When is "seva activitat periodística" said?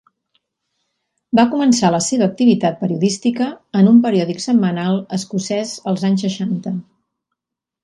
2.05-3.51